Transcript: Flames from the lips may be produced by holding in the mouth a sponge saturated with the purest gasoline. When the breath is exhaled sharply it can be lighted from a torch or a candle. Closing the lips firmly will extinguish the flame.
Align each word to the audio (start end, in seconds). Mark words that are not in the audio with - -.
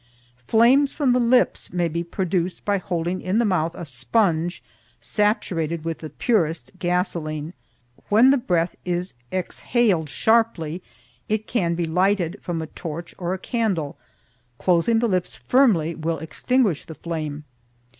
Flames 0.47 0.91
from 0.91 1.13
the 1.13 1.19
lips 1.19 1.71
may 1.71 1.87
be 1.87 2.03
produced 2.03 2.65
by 2.65 2.79
holding 2.79 3.21
in 3.21 3.37
the 3.37 3.45
mouth 3.45 3.73
a 3.75 3.85
sponge 3.85 4.63
saturated 4.99 5.85
with 5.85 5.99
the 5.99 6.09
purest 6.09 6.71
gasoline. 6.79 7.53
When 8.09 8.31
the 8.31 8.39
breath 8.39 8.75
is 8.83 9.13
exhaled 9.31 10.09
sharply 10.09 10.81
it 11.29 11.45
can 11.45 11.75
be 11.75 11.85
lighted 11.85 12.39
from 12.41 12.63
a 12.63 12.73
torch 12.73 13.13
or 13.19 13.35
a 13.35 13.37
candle. 13.37 13.95
Closing 14.57 14.97
the 14.97 15.07
lips 15.07 15.35
firmly 15.35 15.93
will 15.93 16.17
extinguish 16.17 16.85
the 16.85 16.95
flame. 16.95 17.43